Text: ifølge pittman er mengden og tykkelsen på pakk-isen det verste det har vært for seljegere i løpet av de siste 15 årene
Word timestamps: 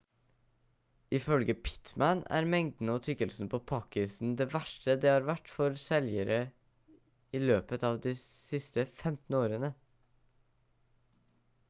ifølge 1.15 1.53
pittman 1.65 2.21
er 2.37 2.47
mengden 2.53 2.89
og 2.93 3.03
tykkelsen 3.07 3.51
på 3.51 3.59
pakk-isen 3.71 4.31
det 4.39 4.47
verste 4.55 4.95
det 5.03 5.11
har 5.15 5.27
vært 5.27 5.51
for 5.57 5.77
seljegere 5.83 6.39
i 7.41 7.45
løpet 7.47 7.85
av 7.91 7.99
de 8.07 8.15
siste 8.27 8.87
15 9.03 9.37
årene 9.43 9.69